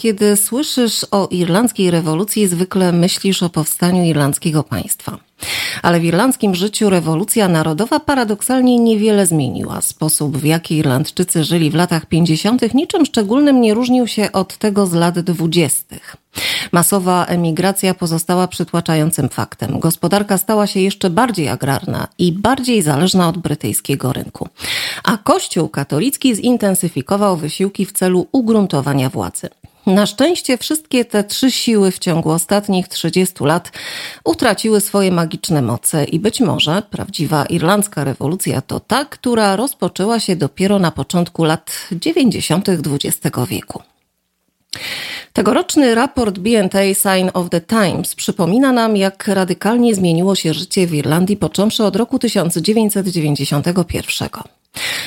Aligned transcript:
kiedy 0.00 0.36
słyszysz 0.36 1.06
o 1.10 1.28
irlandzkiej 1.30 1.90
rewolucji, 1.90 2.48
zwykle 2.48 2.92
myślisz 2.92 3.42
o 3.42 3.50
powstaniu 3.50 4.04
irlandzkiego 4.04 4.62
państwa. 4.62 5.18
Ale 5.82 6.00
w 6.00 6.04
irlandzkim 6.04 6.54
życiu 6.54 6.90
rewolucja 6.90 7.48
narodowa 7.48 8.00
paradoksalnie 8.00 8.78
niewiele 8.78 9.26
zmieniła. 9.26 9.80
Sposób, 9.80 10.36
w 10.36 10.44
jaki 10.44 10.76
Irlandczycy 10.76 11.44
żyli 11.44 11.70
w 11.70 11.74
latach 11.74 12.06
50., 12.06 12.74
niczym 12.74 13.06
szczególnym 13.06 13.60
nie 13.60 13.74
różnił 13.74 14.06
się 14.06 14.32
od 14.32 14.56
tego 14.56 14.86
z 14.86 14.92
lat 14.92 15.20
20. 15.20 15.96
Masowa 16.72 17.26
emigracja 17.26 17.94
pozostała 17.94 18.48
przytłaczającym 18.48 19.28
faktem. 19.28 19.80
Gospodarka 19.80 20.38
stała 20.38 20.66
się 20.66 20.80
jeszcze 20.80 21.10
bardziej 21.10 21.48
agrarna 21.48 22.08
i 22.18 22.32
bardziej 22.32 22.82
zależna 22.82 23.28
od 23.28 23.38
brytyjskiego 23.38 24.12
rynku. 24.12 24.48
A 25.04 25.16
Kościół 25.16 25.68
katolicki 25.68 26.36
zintensyfikował 26.36 27.36
wysiłki 27.36 27.86
w 27.86 27.92
celu 27.92 28.26
ugruntowania 28.32 29.10
władzy. 29.10 29.48
Na 29.94 30.06
szczęście 30.06 30.58
wszystkie 30.58 31.04
te 31.04 31.24
trzy 31.24 31.50
siły 31.50 31.90
w 31.90 31.98
ciągu 31.98 32.30
ostatnich 32.30 32.88
30 32.88 33.44
lat 33.44 33.72
utraciły 34.24 34.80
swoje 34.80 35.12
magiczne 35.12 35.62
moce 35.62 36.04
i 36.04 36.18
być 36.18 36.40
może 36.40 36.82
prawdziwa 36.90 37.44
irlandzka 37.44 38.04
rewolucja 38.04 38.60
to 38.60 38.80
ta, 38.80 39.04
która 39.04 39.56
rozpoczęła 39.56 40.20
się 40.20 40.36
dopiero 40.36 40.78
na 40.78 40.90
początku 40.90 41.44
lat 41.44 41.88
90. 41.92 42.68
XX 42.68 43.36
wieku. 43.48 43.82
Tegoroczny 45.32 45.94
raport 45.94 46.38
BNA 46.38 46.94
Sign 46.94 47.30
of 47.34 47.50
the 47.50 47.60
Times 47.60 48.14
przypomina 48.14 48.72
nam, 48.72 48.96
jak 48.96 49.28
radykalnie 49.28 49.94
zmieniło 49.94 50.34
się 50.34 50.54
życie 50.54 50.86
w 50.86 50.94
Irlandii 50.94 51.36
począwszy 51.36 51.84
od 51.84 51.96
roku 51.96 52.18
1991. 52.18 54.28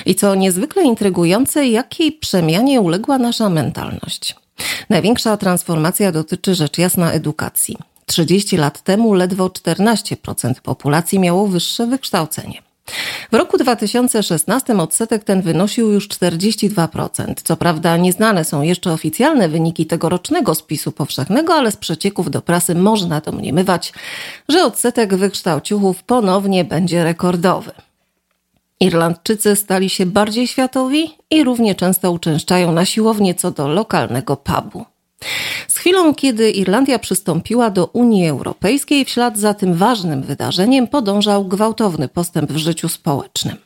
I 0.06 0.16
co 0.16 0.36
niezwykle 0.36 0.84
intrygujące, 0.84 1.68
jakiej 1.68 2.12
przemianie 2.12 2.82
uległa 2.82 3.18
nasza 3.18 3.50
mentalność. 3.50 4.43
Największa 4.90 5.38
transformacja 5.38 6.12
dotyczy 6.12 6.56
rzecz 6.56 6.78
jasna 6.78 7.12
edukacji. 7.12 7.78
30 8.06 8.58
lat 8.58 8.82
temu 8.82 9.14
ledwo 9.14 9.48
14% 9.48 10.54
populacji 10.64 11.20
miało 11.20 11.48
wyższe 11.48 11.88
wykształcenie. 11.88 12.62
W 13.32 13.36
roku 13.36 13.58
2016 13.58 14.78
odsetek 14.78 15.24
ten 15.24 15.42
wynosił 15.42 15.92
już 15.92 16.08
42%. 16.08 17.34
Co 17.44 17.58
prawda 17.58 17.98
nieznane 17.98 18.46
są 18.46 18.62
jeszcze 18.62 18.92
oficjalne 18.92 19.50
wyniki 19.50 19.86
tegorocznego 19.86 20.56
spisu 20.56 20.92
powszechnego, 20.92 21.54
ale 21.54 21.72
z 21.72 21.78
przecieków 21.78 22.32
do 22.32 22.42
prasy 22.42 22.76
można 22.76 23.22
domniemywać, 23.22 23.94
że 24.50 24.64
odsetek 24.64 25.16
wykształciuchów 25.16 26.04
ponownie 26.04 26.66
będzie 26.66 27.04
rekordowy. 27.04 27.72
Irlandczycy 28.80 29.56
stali 29.56 29.90
się 29.90 30.06
bardziej 30.06 30.48
światowi 30.48 31.12
i 31.32 31.44
równie 31.44 31.76
często 31.76 32.12
uczęszczają 32.12 32.72
na 32.72 32.86
siłownię 32.86 33.36
co 33.36 33.52
do 33.52 33.68
lokalnego 33.68 34.38
pubu. 34.38 34.86
Z 35.68 35.78
chwilą, 35.78 36.16
kiedy 36.16 36.52
Irlandia 36.52 37.00
przystąpiła 37.00 37.70
do 37.70 37.86
Unii 37.86 38.28
Europejskiej, 38.28 39.06
w 39.06 39.10
ślad 39.10 39.38
za 39.38 39.54
tym 39.54 39.74
ważnym 39.74 40.24
wydarzeniem 40.24 40.88
podążał 40.88 41.46
gwałtowny 41.46 42.08
postęp 42.08 42.52
w 42.52 42.58
życiu 42.58 42.90
społecznym. 42.90 43.58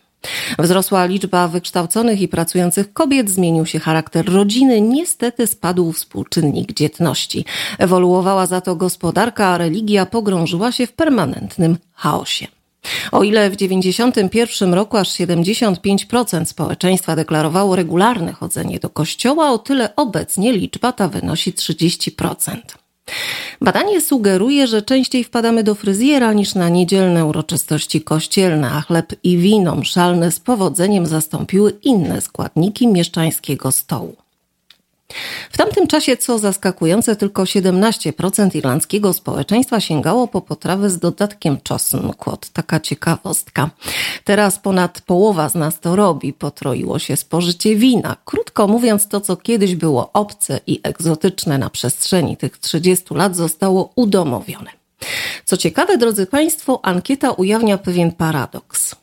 Wzrosła 0.59 1.05
liczba 1.05 1.47
wykształconych 1.47 2.21
i 2.21 2.27
pracujących 2.27 2.93
kobiet, 2.93 3.29
zmienił 3.29 3.65
się 3.65 3.79
charakter 3.79 4.25
rodziny, 4.33 4.81
niestety 4.81 5.47
spadł 5.47 5.91
współczynnik 5.91 6.73
dzietności. 6.73 7.45
Ewoluowała 7.77 8.45
za 8.45 8.61
to 8.61 8.75
gospodarka, 8.75 9.47
a 9.47 9.57
religia 9.57 10.05
pogrążyła 10.05 10.71
się 10.71 10.87
w 10.87 10.93
permanentnym 10.93 11.77
chaosie. 11.93 12.47
O 13.11 13.23
ile 13.23 13.49
w 13.49 13.57
1991 13.57 14.73
roku 14.73 14.97
aż 14.97 15.09
75% 15.09 16.45
społeczeństwa 16.45 17.15
deklarowało 17.15 17.75
regularne 17.75 18.33
chodzenie 18.33 18.79
do 18.79 18.89
kościoła, 18.89 19.51
o 19.51 19.57
tyle 19.57 19.95
obecnie 19.95 20.53
liczba 20.53 20.91
ta 20.91 21.07
wynosi 21.07 21.53
30%. 21.53 22.57
Badanie 23.61 24.01
sugeruje, 24.01 24.67
że 24.67 24.81
częściej 24.81 25.23
wpadamy 25.23 25.63
do 25.63 25.75
fryzjera 25.75 26.33
niż 26.33 26.55
na 26.55 26.69
niedzielne 26.69 27.25
uroczystości 27.25 28.01
kościelne, 28.01 28.71
a 28.71 28.81
chleb 28.81 29.13
i 29.23 29.37
wino 29.37 29.75
mszalne 29.75 30.31
z 30.31 30.39
powodzeniem 30.39 31.05
zastąpiły 31.05 31.71
inne 31.83 32.21
składniki 32.21 32.87
mieszczańskiego 32.87 33.71
stołu. 33.71 34.26
W 35.51 35.57
tamtym 35.57 35.87
czasie, 35.87 36.17
co 36.17 36.39
zaskakujące, 36.39 37.15
tylko 37.15 37.43
17% 37.43 38.55
irlandzkiego 38.55 39.13
społeczeństwa 39.13 39.79
sięgało 39.79 40.27
po 40.27 40.41
potrawy 40.41 40.89
z 40.89 40.99
dodatkiem 40.99 41.57
czosnku. 41.63 42.37
Taka 42.53 42.79
ciekawostka. 42.79 43.69
Teraz 44.23 44.59
ponad 44.59 45.01
połowa 45.01 45.49
z 45.49 45.55
nas 45.55 45.79
to 45.79 45.95
robi. 45.95 46.33
Potroiło 46.33 46.99
się 46.99 47.15
spożycie 47.15 47.75
wina. 47.75 48.15
Krótko 48.25 48.67
mówiąc, 48.67 49.07
to 49.07 49.21
co 49.21 49.35
kiedyś 49.35 49.75
było 49.75 50.09
obce 50.13 50.59
i 50.67 50.79
egzotyczne 50.83 51.57
na 51.57 51.69
przestrzeni 51.69 52.37
tych 52.37 52.57
30 52.57 53.13
lat 53.13 53.35
zostało 53.35 53.91
udomowione. 53.95 54.71
Co 55.45 55.57
ciekawe, 55.57 55.97
drodzy 55.97 56.25
Państwo, 56.25 56.79
ankieta 56.83 57.31
ujawnia 57.31 57.77
pewien 57.77 58.11
paradoks. 58.11 58.95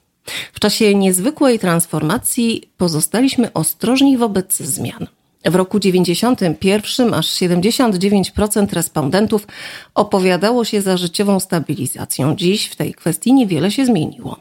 W 0.53 0.61
czasie 0.61 0.95
niezwykłej 0.95 1.59
transformacji 1.59 2.71
pozostaliśmy 2.77 3.53
ostrożni 3.53 4.19
wobec 4.19 4.57
zmian. 4.57 5.07
W 5.45 5.55
roku 5.55 5.81
91 5.81 7.15
aż 7.15 7.27
79% 7.27 8.73
respondentów 8.73 9.47
opowiadało 9.95 10.65
się 10.65 10.81
za 10.83 10.97
życiową 10.97 11.41
stabilizacją. 11.41 12.37
Dziś 12.37 12.67
w 12.67 12.77
tej 12.77 12.95
kwestii 12.95 13.33
niewiele 13.33 13.71
się 13.71 13.87
zmieniło. 13.87 14.37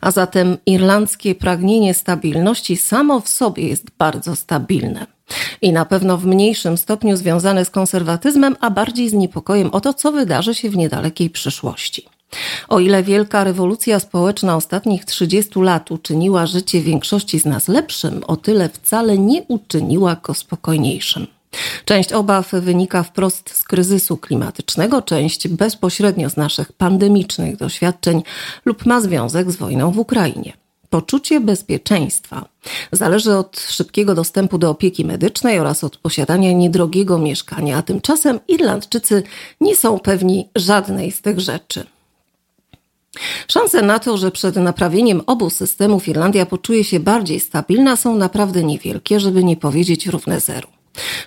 A 0.00 0.10
zatem 0.10 0.56
irlandzkie 0.66 1.34
pragnienie 1.34 1.94
stabilności 1.94 2.76
samo 2.76 3.20
w 3.20 3.28
sobie 3.28 3.68
jest 3.68 3.86
bardzo 3.98 4.36
stabilne. 4.36 5.06
I 5.62 5.72
na 5.72 5.84
pewno 5.84 6.18
w 6.18 6.26
mniejszym 6.26 6.76
stopniu 6.76 7.16
związane 7.16 7.64
z 7.64 7.70
konserwatyzmem, 7.70 8.56
a 8.60 8.70
bardziej 8.70 9.08
z 9.08 9.12
niepokojem 9.12 9.70
o 9.70 9.80
to, 9.80 9.94
co 9.94 10.12
wydarzy 10.12 10.54
się 10.54 10.70
w 10.70 10.76
niedalekiej 10.76 11.30
przyszłości. 11.30 12.08
O 12.68 12.80
ile 12.80 13.02
wielka 13.02 13.44
rewolucja 13.44 14.00
społeczna 14.00 14.56
ostatnich 14.56 15.04
30 15.04 15.60
lat 15.60 15.90
uczyniła 15.90 16.46
życie 16.46 16.80
większości 16.80 17.38
z 17.38 17.44
nas 17.44 17.68
lepszym, 17.68 18.24
o 18.26 18.36
tyle 18.36 18.68
wcale 18.68 19.18
nie 19.18 19.42
uczyniła 19.42 20.16
go 20.22 20.34
spokojniejszym. 20.34 21.26
Część 21.84 22.12
obaw 22.12 22.50
wynika 22.52 23.02
wprost 23.02 23.50
z 23.50 23.64
kryzysu 23.64 24.16
klimatycznego, 24.16 25.02
część 25.02 25.48
bezpośrednio 25.48 26.30
z 26.30 26.36
naszych 26.36 26.72
pandemicznych 26.72 27.56
doświadczeń 27.56 28.22
lub 28.64 28.86
ma 28.86 29.00
związek 29.00 29.50
z 29.50 29.56
wojną 29.56 29.90
w 29.90 29.98
Ukrainie. 29.98 30.52
Poczucie 30.90 31.40
bezpieczeństwa 31.40 32.44
zależy 32.92 33.36
od 33.36 33.60
szybkiego 33.60 34.14
dostępu 34.14 34.58
do 34.58 34.70
opieki 34.70 35.04
medycznej 35.04 35.58
oraz 35.58 35.84
od 35.84 35.96
posiadania 35.96 36.52
niedrogiego 36.52 37.18
mieszkania, 37.18 37.76
a 37.76 37.82
tymczasem 37.82 38.40
Irlandczycy 38.48 39.22
nie 39.60 39.76
są 39.76 39.98
pewni 39.98 40.48
żadnej 40.56 41.12
z 41.12 41.22
tych 41.22 41.40
rzeczy. 41.40 41.86
Szanse 43.48 43.82
na 43.82 43.98
to, 43.98 44.16
że 44.16 44.30
przed 44.30 44.56
naprawieniem 44.56 45.22
obu 45.26 45.50
systemów 45.50 46.08
Irlandia 46.08 46.46
poczuje 46.46 46.84
się 46.84 47.00
bardziej 47.00 47.40
stabilna, 47.40 47.96
są 47.96 48.16
naprawdę 48.16 48.64
niewielkie, 48.64 49.20
żeby 49.20 49.44
nie 49.44 49.56
powiedzieć 49.56 50.06
równe 50.06 50.40
zeru. 50.40 50.68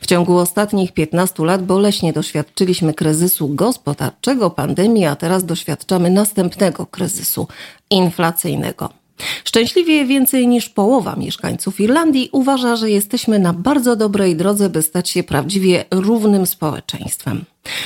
W 0.02 0.08
ciągu 0.08 0.38
ostatnich 0.38 0.92
15 0.92 1.44
lat 1.46 1.66
boleśnie 1.66 2.14
doświadczyliśmy 2.14 2.94
kryzysu 2.94 3.48
gospodarczego, 3.48 4.50
pandemii, 4.50 5.06
a 5.06 5.16
teraz 5.16 5.46
doświadczamy 5.46 6.10
następnego 6.10 6.86
kryzysu 6.86 7.48
inflacyjnego. 7.90 9.05
Szczęśliwie 9.44 10.06
więcej 10.06 10.48
niż 10.48 10.70
połowa 10.70 11.16
mieszkańców 11.16 11.80
Irlandii 11.80 12.30
uważa, 12.32 12.76
że 12.76 12.90
jesteśmy 12.90 13.40
na 13.40 13.54
bardzo 13.54 13.96
dobrej 13.96 14.36
drodze, 14.36 14.70
by 14.70 14.82
stać 14.82 15.10
się 15.10 15.24
prawdziwie 15.24 15.86
równym 15.92 16.46
społeczeństwem. 16.46 17.46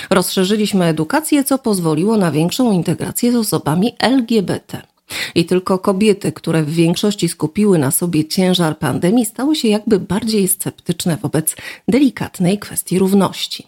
Rozszerzyliśmy 0.10 0.86
edukację, 0.86 1.44
co 1.44 1.58
pozwoliło 1.58 2.18
na 2.18 2.32
większą 2.32 2.72
integrację 2.72 3.32
z 3.32 3.36
osobami 3.36 3.96
LGBT. 4.00 4.82
I 5.36 5.46
tylko 5.46 5.80
kobiety, 5.80 6.32
które 6.32 6.64
w 6.64 6.70
większości 6.70 7.30
skupiły 7.30 7.78
na 7.78 7.92
sobie 7.92 8.26
ciężar 8.26 8.78
pandemii, 8.78 9.26
stały 9.26 9.56
się 9.56 9.68
jakby 9.68 10.00
bardziej 10.00 10.48
sceptyczne 10.48 11.18
wobec 11.18 11.56
delikatnej 11.88 12.60
kwestii 12.60 13.00
równości. 13.00 13.68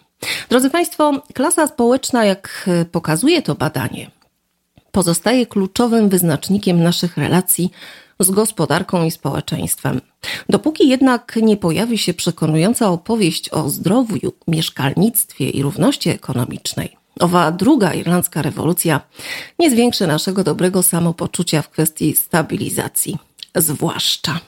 Drodzy 0.50 0.69
Państwo, 0.69 1.21
klasa 1.33 1.68
społeczna, 1.68 2.25
jak 2.25 2.69
pokazuje 2.91 3.41
to 3.41 3.56
badanie, 3.56 4.12
pozostaje 4.91 5.45
kluczowym 5.45 6.09
wyznacznikiem 6.09 6.83
naszych 6.83 7.17
relacji 7.17 7.71
z 8.19 8.31
gospodarką 8.31 9.05
i 9.05 9.11
społeczeństwem. 9.11 10.01
Dopóki 10.49 10.89
jednak 10.89 11.35
nie 11.41 11.57
pojawi 11.57 11.97
się 11.97 12.13
przekonująca 12.13 12.89
opowieść 12.89 13.49
o 13.49 13.69
zdrowiu, 13.69 14.33
mieszkalnictwie 14.47 15.49
i 15.49 15.61
równości 15.61 16.09
ekonomicznej, 16.09 16.97
owa 17.19 17.51
druga 17.51 17.93
irlandzka 17.93 18.41
rewolucja 18.41 19.01
nie 19.59 19.71
zwiększy 19.71 20.07
naszego 20.07 20.43
dobrego 20.43 20.83
samopoczucia 20.83 21.61
w 21.61 21.69
kwestii 21.69 22.15
stabilizacji, 22.15 23.17
zwłaszcza. 23.55 24.39